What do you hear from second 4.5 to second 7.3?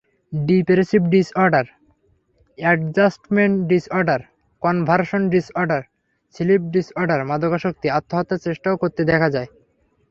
conversion disorder, sleep disorder,